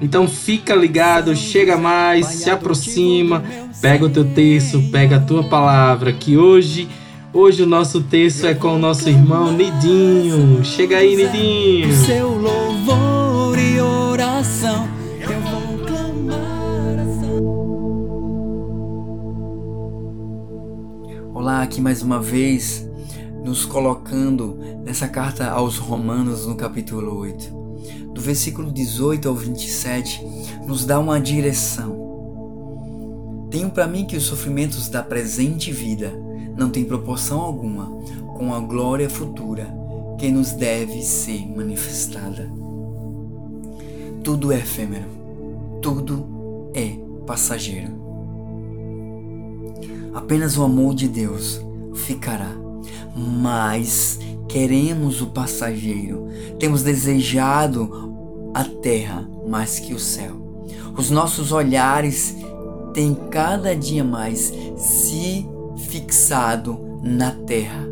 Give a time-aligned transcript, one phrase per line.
[0.00, 3.42] Então fica ligado, chega mais, se aproxima,
[3.80, 6.88] pega o teu texto, pega a tua palavra, que hoje,
[7.32, 10.64] hoje o nosso texto é com o nosso irmão Nidinho.
[10.64, 11.92] Chega aí, Nidinho.
[11.92, 14.88] Seu louvor e oração,
[15.20, 16.44] eu vou clamar
[21.32, 22.86] Olá, aqui mais uma vez,
[23.44, 27.64] nos colocando nessa carta aos Romanos, no capítulo 8.
[28.14, 30.24] Do versículo 18 ao 27,
[30.66, 32.02] nos dá uma direção.
[33.50, 36.10] Tenho para mim que os sofrimentos da presente vida
[36.56, 37.86] não têm proporção alguma
[38.34, 39.68] com a glória futura
[40.18, 42.50] que nos deve ser manifestada.
[44.22, 45.06] Tudo é efêmero,
[45.82, 47.92] tudo é passageiro.
[50.14, 51.60] Apenas o amor de Deus
[51.94, 52.63] ficará,
[53.14, 54.18] mas
[54.48, 56.28] queremos o passageiro.
[56.58, 60.64] Temos desejado a terra mais que o céu.
[60.96, 62.36] Os nossos olhares
[62.92, 65.46] têm cada dia mais se
[65.76, 67.84] fixado na terra.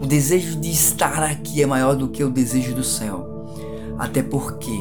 [0.00, 3.46] O desejo de estar aqui é maior do que o desejo do céu.
[3.98, 4.78] Até porque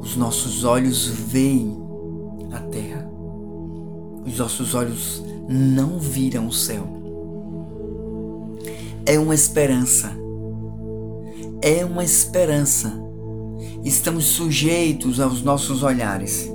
[0.00, 1.76] os nossos olhos veem
[2.52, 3.08] a terra.
[4.26, 7.03] Os nossos olhos não viram o céu.
[9.06, 10.16] É uma esperança.
[11.60, 12.90] É uma esperança.
[13.84, 16.50] Estamos sujeitos aos nossos olhares.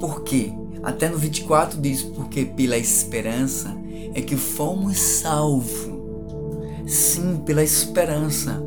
[0.00, 0.52] Por quê?
[0.82, 3.72] Até no 24 diz: porque pela esperança
[4.14, 5.88] é que fomos salvos.
[6.88, 8.60] Sim, pela esperança.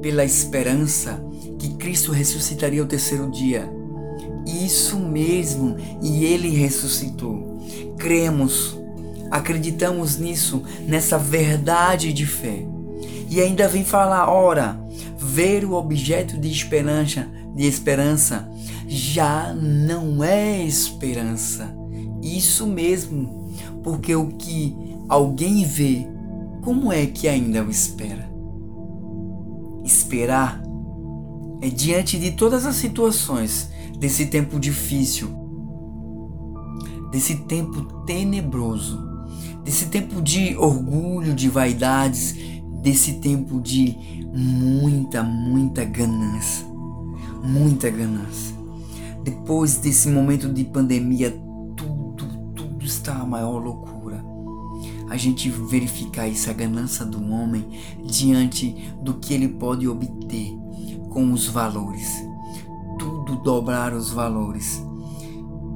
[0.00, 1.20] Pela esperança
[1.58, 3.68] que Cristo ressuscitaria o terceiro dia.
[4.46, 7.58] Isso mesmo, e ele ressuscitou.
[7.98, 8.77] Cremos,
[9.38, 12.66] acreditamos nisso, nessa verdade de fé.
[13.30, 14.80] E ainda vem falar, ora,
[15.18, 18.50] ver o objeto de esperança, de esperança
[18.86, 21.74] já não é esperança.
[22.22, 24.76] Isso mesmo, porque o que
[25.08, 26.06] alguém vê,
[26.62, 28.28] como é que ainda o espera?
[29.84, 30.62] Esperar
[31.60, 35.28] é diante de todas as situações desse tempo difícil,
[37.10, 39.17] desse tempo tenebroso,
[39.64, 42.34] desse tempo de orgulho, de vaidades,
[42.82, 43.96] desse tempo de
[44.32, 46.66] muita, muita ganância,
[47.42, 48.56] muita ganância.
[49.22, 51.30] Depois desse momento de pandemia,
[51.76, 54.24] tudo, tudo está a maior loucura.
[55.10, 57.66] A gente verificar essa ganância do homem
[58.04, 60.56] diante do que ele pode obter
[61.10, 62.08] com os valores.
[62.98, 64.82] Tudo dobrar os valores.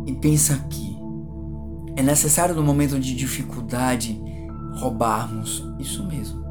[0.07, 0.92] E pensa aqui,
[1.97, 4.21] é necessário no momento de dificuldade
[4.75, 6.43] roubarmos, isso mesmo,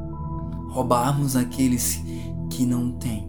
[0.70, 2.00] roubarmos aqueles
[2.50, 3.28] que não têm.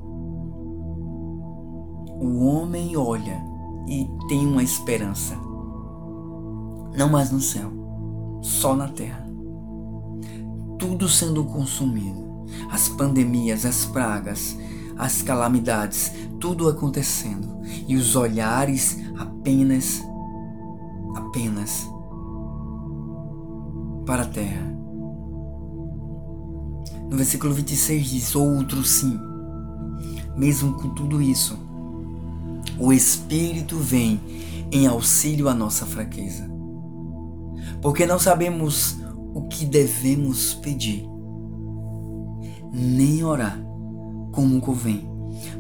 [2.20, 3.44] O homem olha
[3.88, 5.36] e tem uma esperança,
[6.96, 7.72] não mais no céu,
[8.42, 9.28] só na terra.
[10.78, 14.56] Tudo sendo consumido, as pandemias, as pragas,
[14.98, 20.04] as calamidades, tudo acontecendo e os olhares apenas,
[21.16, 21.93] apenas
[24.06, 24.74] para a terra.
[27.10, 29.20] No versículo 26 diz: Outro sim,
[30.36, 31.58] mesmo com tudo isso,
[32.80, 34.20] o Espírito vem
[34.72, 36.50] em auxílio à nossa fraqueza,
[37.82, 38.98] porque não sabemos
[39.34, 41.08] o que devemos pedir,
[42.74, 43.60] nem orar
[44.32, 45.08] como convém,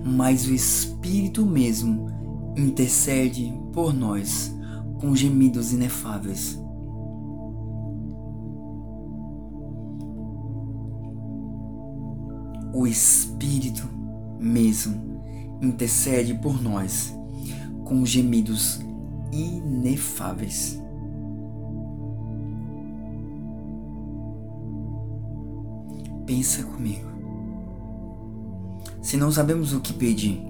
[0.03, 2.11] mas o Espírito mesmo
[2.57, 4.53] intercede por nós
[4.99, 6.59] com gemidos inefáveis.
[12.73, 13.87] O Espírito
[14.39, 15.21] mesmo
[15.61, 17.13] intercede por nós
[17.85, 18.81] com gemidos
[19.31, 20.81] inefáveis.
[26.25, 27.07] Pensa comigo.
[29.01, 30.41] Se não sabemos o que pedir,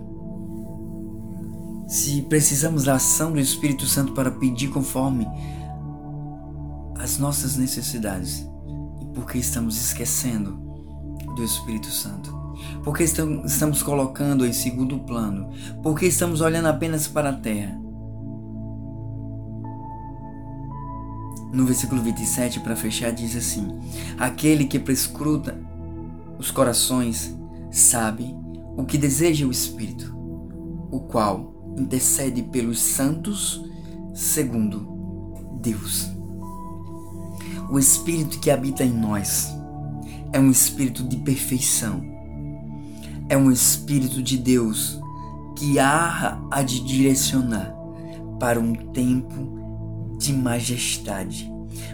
[1.88, 5.28] se precisamos da ação do Espírito Santo para pedir conforme
[6.96, 8.48] as nossas necessidades
[9.02, 10.63] e porque estamos esquecendo
[11.36, 12.44] do Espírito Santo.
[12.84, 15.50] Porque estamos colocando em segundo plano?
[15.82, 17.80] Porque estamos olhando apenas para a terra?
[21.52, 23.68] No versículo 27, para fechar, diz assim:
[24.18, 25.58] Aquele que prescruta
[26.40, 27.36] os corações
[27.72, 28.36] sabe
[28.76, 30.16] o que deseja o Espírito,
[30.92, 33.64] o qual intercede pelos santos
[34.14, 36.10] segundo Deus.
[37.70, 39.54] O Espírito que habita em nós
[40.34, 42.04] é um espírito de perfeição,
[43.30, 45.00] é um Espírito de Deus
[45.56, 47.74] que há a de direcionar
[48.40, 51.52] para um tempo de majestade.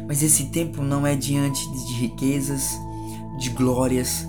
[0.07, 2.71] Mas esse tempo não é diante de riquezas,
[3.37, 4.27] de glórias.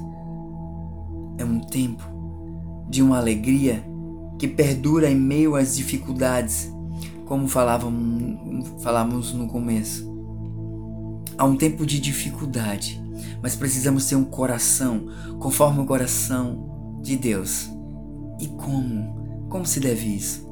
[1.39, 2.05] É um tempo
[2.89, 3.85] de uma alegria
[4.39, 6.71] que perdura em meio às dificuldades,
[7.25, 10.09] como falávamos, falávamos no começo.
[11.39, 13.01] Há um tempo de dificuldade,
[13.43, 15.07] mas precisamos ter um coração
[15.39, 17.71] conforme o coração de Deus.
[18.39, 19.47] E como?
[19.49, 20.49] Como se deve isso?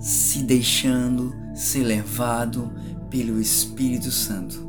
[0.00, 2.72] Se deixando ser levado
[3.10, 4.66] pelo Espírito Santo.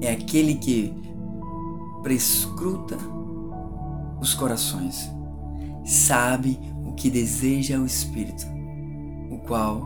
[0.00, 0.94] É aquele que
[2.02, 2.96] prescruta
[4.20, 5.10] os corações,
[5.84, 8.46] sabe o que deseja o Espírito,
[9.30, 9.82] o qual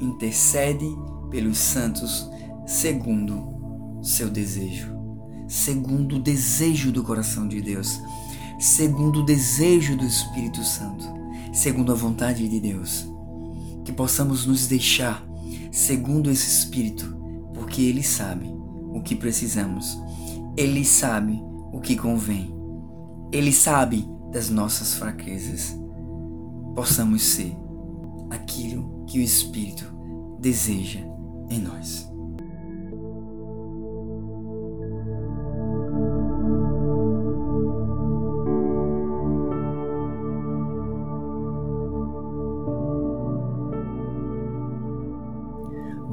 [0.00, 0.86] intercede
[1.30, 2.30] pelos santos
[2.66, 4.94] segundo seu desejo,
[5.46, 8.00] segundo o desejo do coração de Deus,
[8.58, 11.04] segundo o desejo do Espírito Santo,
[11.52, 13.06] segundo a vontade de Deus.
[13.84, 15.26] Que possamos nos deixar
[15.70, 17.16] segundo esse Espírito,
[17.52, 18.46] porque Ele sabe
[18.92, 19.98] o que precisamos,
[20.56, 22.54] Ele sabe o que convém,
[23.30, 25.76] Ele sabe das nossas fraquezas.
[26.74, 27.54] Possamos ser
[28.30, 29.84] aquilo que o Espírito
[30.40, 31.00] deseja
[31.50, 32.13] em nós.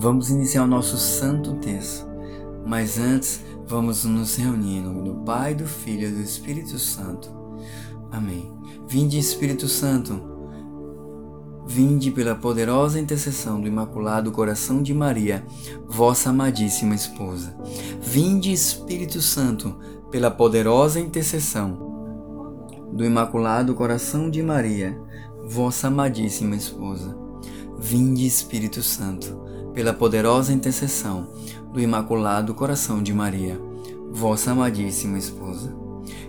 [0.01, 2.07] Vamos iniciar o nosso santo texto,
[2.65, 7.29] mas antes vamos nos reunir em nome do Pai, do Filho e do Espírito Santo.
[8.11, 8.51] Amém.
[8.87, 10.19] Vinde, Espírito Santo,
[11.67, 15.45] vinde pela poderosa intercessão do Imaculado Coração de Maria,
[15.87, 17.55] vossa amadíssima esposa.
[18.01, 19.77] Vinde, Espírito Santo,
[20.09, 21.77] pela poderosa intercessão
[22.91, 24.99] do Imaculado Coração de Maria,
[25.43, 27.20] vossa amadíssima esposa.
[27.81, 29.41] Vinde, Espírito Santo
[29.73, 31.27] pela poderosa intercessão
[31.73, 33.59] do Imaculado Coração de Maria,
[34.11, 35.73] vossa amadíssima esposa.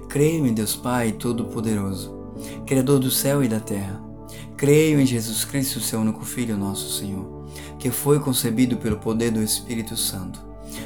[0.09, 2.35] Creio em Deus Pai Todo-Poderoso,
[2.67, 4.03] Criador do céu e da terra.
[4.57, 7.47] Creio em Jesus Cristo, seu único Filho, nosso Senhor,
[7.79, 10.41] que foi concebido pelo poder do Espírito Santo.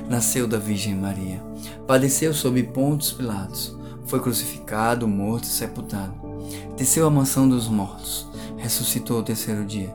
[0.08, 1.42] Nasceu da Virgem Maria,
[1.86, 3.76] padeceu sob Pontos Pilatos,
[4.06, 6.14] foi crucificado, morto e sepultado.
[6.76, 8.26] Desceu à mansão dos mortos,
[8.56, 9.94] ressuscitou o terceiro dia,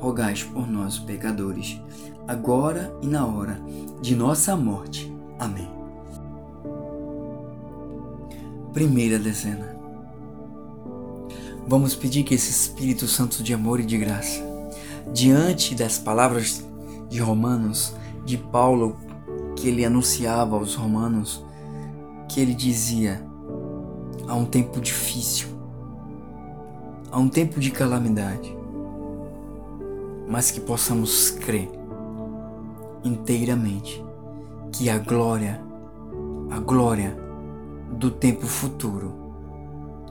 [0.00, 1.80] rogai por nós, pecadores
[2.30, 3.60] agora e na hora
[4.00, 5.12] de nossa morte.
[5.36, 5.68] Amém.
[8.72, 9.76] Primeira dezena.
[11.66, 14.40] Vamos pedir que esse Espírito Santo de amor e de graça,
[15.12, 16.64] diante das palavras
[17.08, 18.96] de Romanos, de Paulo,
[19.56, 21.44] que ele anunciava aos Romanos,
[22.28, 23.24] que ele dizia:
[24.28, 25.48] há um tempo difícil,
[27.10, 28.56] há um tempo de calamidade,
[30.30, 31.68] mas que possamos crer
[33.02, 34.02] inteiramente
[34.70, 35.60] que a glória,
[36.50, 37.18] a glória
[37.90, 39.12] do tempo futuro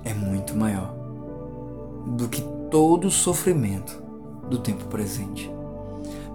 [0.03, 0.93] é muito maior
[2.17, 4.03] do que todo o sofrimento
[4.49, 5.49] do tempo presente.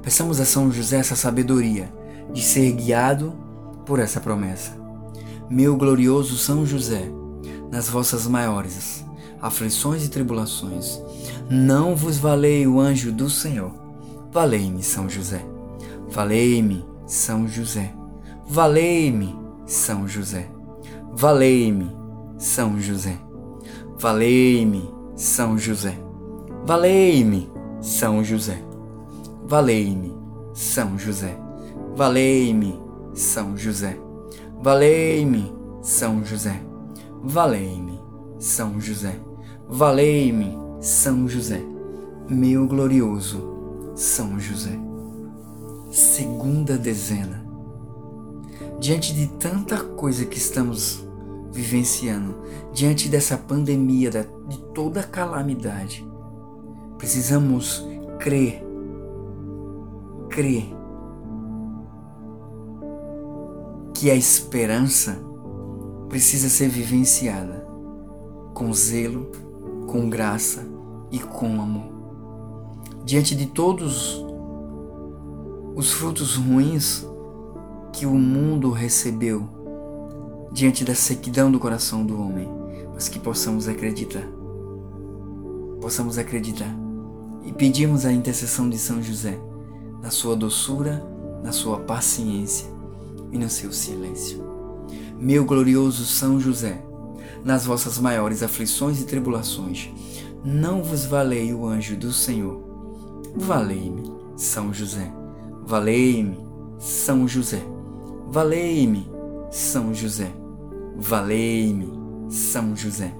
[0.02, 1.92] Peçamos a São José essa sabedoria
[2.32, 3.34] de ser guiado
[3.84, 4.72] por essa promessa.
[5.50, 7.10] Meu glorioso São José,
[7.70, 9.04] nas vossas maiores
[9.42, 10.98] aflições e tribulações,
[11.50, 13.72] não vos valei o anjo do Senhor.
[14.32, 15.44] Valei-me, São José.
[16.10, 17.94] Valei-me, São José.
[18.48, 19.36] Valei-me,
[19.66, 20.48] São José.
[21.12, 21.90] Valei-me,
[22.38, 23.18] São José.
[23.98, 25.98] Valei-me, São José.
[26.66, 28.58] Valei-me, São José.
[29.46, 30.18] Valei-me,
[30.52, 31.38] São José.
[31.94, 32.80] Valei-me,
[33.12, 33.98] São José.
[34.62, 36.60] Valei-me, São José.
[37.22, 38.00] Valei-me,
[38.38, 39.20] São José.
[39.68, 41.62] Valei-me, São José.
[42.28, 44.78] Meu glorioso São José.
[45.90, 47.42] Segunda dezena.
[48.78, 51.02] Diante de tanta coisa que estamos
[51.50, 52.36] vivenciando,
[52.70, 54.10] diante dessa pandemia,
[54.46, 56.06] de toda calamidade,
[56.98, 57.82] precisamos
[58.18, 58.62] crer,
[60.28, 60.66] crer
[63.94, 65.18] que a esperança
[66.10, 67.66] precisa ser vivenciada
[68.52, 69.30] com zelo,
[69.86, 70.73] com graça
[71.14, 71.84] e com amor.
[73.04, 74.20] Diante de todos
[75.76, 77.06] os frutos ruins
[77.92, 79.48] que o mundo recebeu,
[80.50, 82.48] diante da sequidão do coração do homem,
[82.92, 84.26] mas que possamos acreditar.
[85.80, 86.74] Possamos acreditar
[87.44, 89.38] e pedimos a intercessão de São José
[90.02, 91.00] na sua doçura,
[91.44, 92.66] na sua paciência
[93.30, 94.42] e no seu silêncio.
[95.16, 96.84] Meu glorioso São José,
[97.44, 99.90] nas vossas maiores aflições e tribulações,
[100.44, 102.60] não vos valei o anjo do Senhor.
[103.34, 105.10] Valei-me, São José.
[105.64, 106.38] Valei-me,
[106.78, 107.62] São José.
[108.28, 109.08] Valei-me,
[109.50, 110.30] São José.
[110.96, 111.90] Valei-me,
[112.28, 113.14] São José.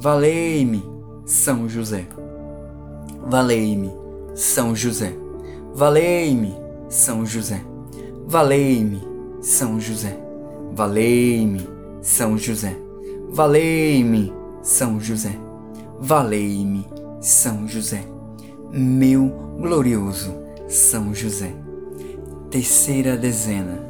[0.00, 0.82] Valei-me,
[1.26, 2.06] São José.
[3.26, 3.92] Valei-me,
[4.34, 5.14] São José.
[5.74, 6.54] Valei-me,
[6.88, 7.62] São José.
[8.26, 9.06] Valei-me,
[9.42, 10.18] São José.
[10.72, 11.68] Valei-me,
[12.00, 12.76] São José.
[13.30, 15.38] Valei-me, São José.
[16.06, 16.86] Valei-me,
[17.18, 18.04] São José.
[18.70, 20.34] Meu glorioso
[20.68, 21.54] São José.
[22.50, 23.82] Terceira dezena.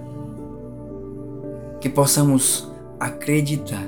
[1.80, 3.84] Que possamos acreditar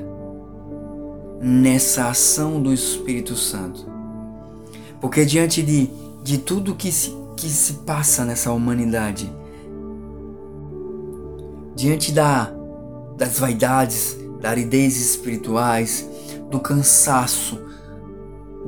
[1.41, 3.95] nessa ação do Espírito Santo
[5.01, 5.89] porque diante de,
[6.25, 9.33] de tudo que se, que se passa nessa humanidade,
[11.77, 12.53] diante da,
[13.17, 16.09] das vaidades, da aridez espirituais,
[16.51, 17.61] do cansaço,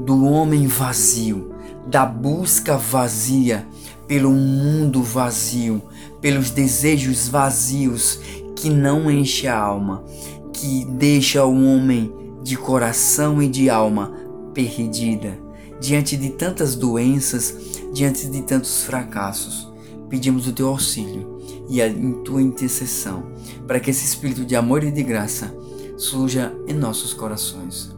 [0.05, 1.55] do homem vazio,
[1.87, 3.67] da busca vazia
[4.07, 5.83] pelo mundo vazio,
[6.21, 8.19] pelos desejos vazios
[8.57, 10.05] que não enche a alma,
[10.53, 12.13] que deixa o homem
[12.43, 14.13] de coração e de alma
[14.55, 15.49] perdida
[15.81, 17.55] diante de tantas doenças,
[17.93, 19.69] diante de tantos fracassos.
[20.09, 21.39] Pedimos o teu auxílio
[21.69, 21.89] e a
[22.25, 23.27] tua intercessão
[23.67, 25.55] para que esse espírito de amor e de graça
[25.97, 27.98] surja em nossos corações.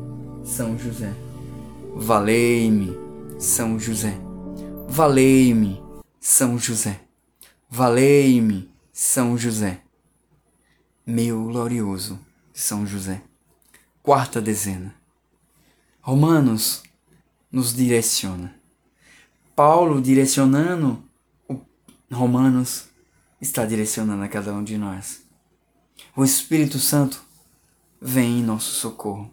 [0.43, 1.13] São José.
[1.95, 2.97] Valei-me,
[3.39, 4.19] São José.
[4.87, 5.81] Valei-me,
[6.19, 7.01] São José.
[7.69, 9.81] Valei-me, São José.
[11.05, 12.19] Meu glorioso
[12.53, 13.21] São José.
[14.03, 14.95] Quarta dezena.
[16.01, 16.83] Romanos
[17.51, 18.55] nos direciona.
[19.55, 21.03] Paulo direcionando
[21.47, 21.59] o
[22.11, 22.85] Romanos
[23.39, 25.23] está direcionando a cada um de nós.
[26.15, 27.23] O Espírito Santo
[28.01, 29.31] vem em nosso socorro.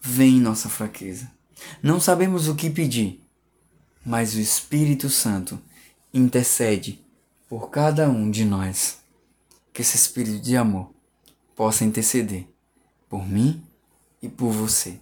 [0.00, 1.30] Vem em nossa fraqueza.
[1.82, 3.22] Não sabemos o que pedir,
[4.04, 5.60] mas o Espírito Santo
[6.12, 7.04] intercede
[7.48, 8.98] por cada um de nós.
[9.72, 10.90] Que esse espírito de amor
[11.54, 12.46] possa interceder
[13.08, 13.62] por mim
[14.22, 14.98] e por você,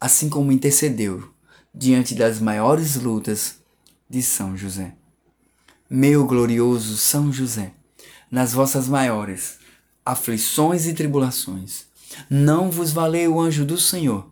[0.00, 1.32] assim como intercedeu
[1.74, 3.58] diante das maiores lutas
[4.08, 4.94] de São José.
[5.88, 7.72] Meu glorioso São José,
[8.30, 9.58] nas vossas maiores
[10.04, 11.84] aflições e tribulações,
[12.28, 14.31] não vos valei o anjo do Senhor,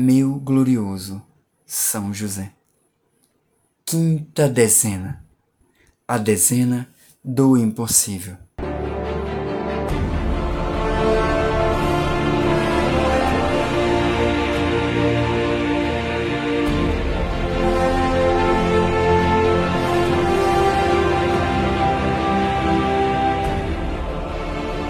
[0.00, 1.20] Meu glorioso
[1.66, 2.52] São José.
[3.84, 5.24] Quinta dezena.
[6.06, 6.88] A dezena
[7.24, 8.36] do impossível.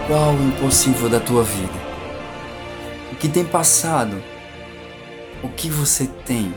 [0.06, 1.72] Qual o impossível da tua vida?
[3.10, 4.22] O que tem passado?
[5.40, 6.52] O que você tem?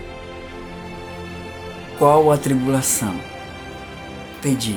[2.00, 3.14] Qual a tribulação?
[4.42, 4.76] Pedi.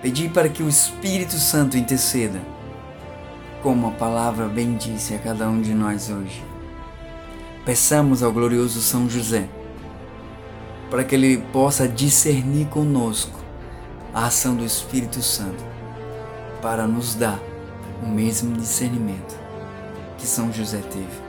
[0.00, 2.40] Pedi para que o Espírito Santo interceda,
[3.62, 6.42] como a palavra bem disse a cada um de nós hoje.
[7.62, 9.46] Peçamos ao glorioso São José
[10.88, 13.38] para que ele possa discernir conosco
[14.14, 15.62] a ação do Espírito Santo
[16.62, 17.38] para nos dar
[18.02, 19.38] o mesmo discernimento
[20.16, 21.27] que São José teve.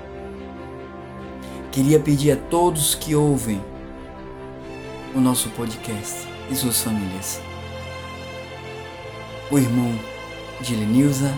[1.72, 3.64] Queria pedir a todos que ouvem
[5.14, 7.40] o nosso podcast e suas famílias.
[9.52, 9.94] O irmão
[10.62, 11.32] de Lenilza,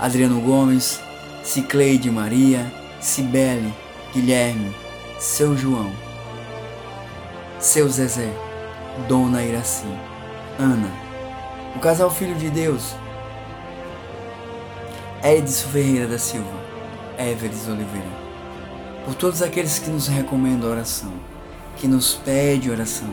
[0.00, 1.00] Adriano Gomes,
[1.44, 3.72] Cicleide Maria, Cibele,
[4.12, 4.74] Guilherme,
[5.20, 5.92] seu João,
[7.60, 8.32] seu Zezé,
[9.06, 9.86] Dona Iraci,
[10.58, 10.90] Ana,
[11.76, 12.96] o casal Filho de Deus,
[15.22, 16.58] Edson Ferreira da Silva,
[17.16, 18.17] Everes Oliveira.
[19.08, 21.10] Por todos aqueles que nos recomendam oração,
[21.78, 23.08] que nos pede oração.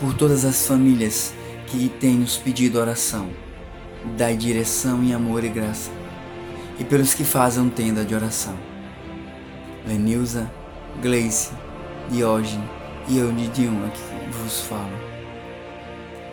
[0.00, 1.32] Por todas as famílias
[1.68, 3.30] que têm nos pedido oração.
[4.18, 5.92] Dai direção em amor e graça.
[6.76, 8.58] E pelos que fazem tenda de oração.
[9.86, 10.50] Lenilza,
[11.00, 11.52] Gleice,
[12.10, 12.68] Diógenes
[13.06, 14.02] e eu, Didion, aqui
[14.42, 14.98] vos falo.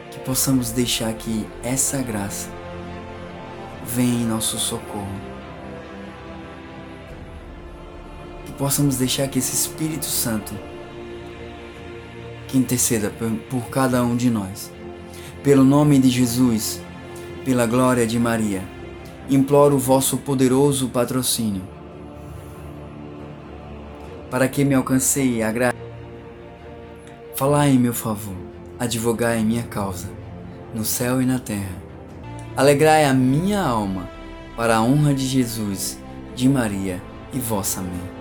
[0.10, 2.50] Que possamos deixar que essa graça
[3.86, 5.31] vem em nosso socorro.
[8.62, 10.54] Possamos deixar que esse Espírito Santo
[12.48, 13.12] que interceda
[13.50, 14.72] por, cada um de nós.
[15.44, 16.80] Pelo nome de Jesus,
[17.44, 18.62] pela glória de Maria,
[19.28, 21.64] imploro o vosso poderoso patrocínio
[24.30, 25.76] para que me alcancei a graça.
[27.36, 28.38] Falai em meu favor,
[28.78, 30.08] advogai em minha causa,
[30.72, 31.82] no céu e na terra
[32.56, 34.08] Alegrai a minha alma,
[34.56, 35.98] para a honra de Jesus,
[36.36, 37.02] de Maria
[37.34, 38.21] e vossa mãe.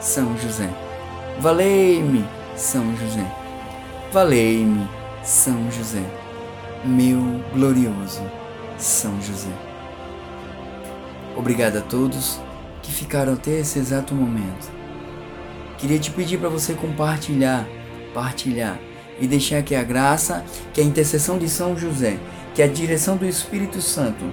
[0.00, 0.68] São José.
[1.40, 2.24] Valei-me,
[2.56, 3.26] São José.
[4.12, 4.88] Valei-me,
[5.22, 6.02] São José.
[6.84, 7.20] Meu
[7.52, 8.22] glorioso
[8.76, 9.50] São José.
[11.36, 12.40] Obrigado a todos
[12.82, 14.70] que ficaram até esse exato momento.
[15.78, 17.66] Queria te pedir para você compartilhar,
[18.14, 18.78] partilhar
[19.20, 22.18] e deixar que a graça, que a intercessão de São José
[22.58, 24.32] que a direção do Espírito Santo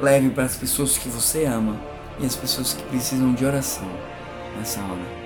[0.00, 1.80] leve para as pessoas que você ama
[2.18, 3.88] e as pessoas que precisam de oração
[4.58, 5.20] nessa hora.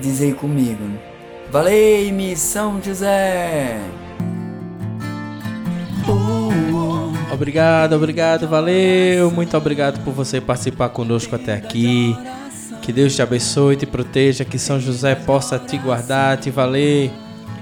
[0.00, 0.84] Diz aí comigo:
[1.50, 3.80] Valei-me, São José!
[7.30, 9.30] Obrigado, obrigado, valeu.
[9.30, 12.16] Muito obrigado por você participar conosco até aqui.
[12.82, 17.10] Que Deus te abençoe, te proteja, que São José possa te guardar, te valer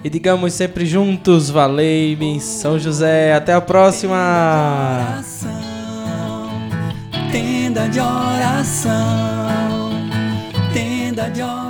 [0.07, 3.35] e digamos sempre juntos: Valei-me, São José.
[3.35, 5.20] Até a próxima!
[7.33, 9.45] Tenda de oração.
[11.26, 11.65] allá.